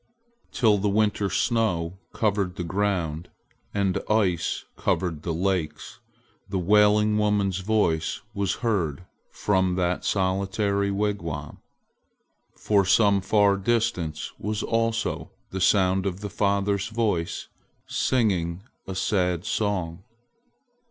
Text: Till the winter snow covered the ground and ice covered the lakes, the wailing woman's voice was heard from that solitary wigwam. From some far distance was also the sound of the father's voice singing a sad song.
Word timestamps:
Till 0.51 0.79
the 0.79 0.89
winter 0.89 1.29
snow 1.29 1.99
covered 2.11 2.55
the 2.55 2.63
ground 2.63 3.29
and 3.71 4.01
ice 4.09 4.65
covered 4.75 5.21
the 5.21 5.31
lakes, 5.31 5.99
the 6.49 6.57
wailing 6.57 7.19
woman's 7.19 7.59
voice 7.59 8.21
was 8.33 8.55
heard 8.65 9.05
from 9.29 9.75
that 9.75 10.03
solitary 10.03 10.89
wigwam. 10.89 11.59
From 12.55 12.85
some 12.85 13.21
far 13.21 13.57
distance 13.57 14.31
was 14.39 14.63
also 14.63 15.29
the 15.51 15.61
sound 15.61 16.07
of 16.07 16.21
the 16.21 16.31
father's 16.31 16.87
voice 16.87 17.47
singing 17.85 18.63
a 18.87 18.95
sad 18.95 19.45
song. 19.45 20.01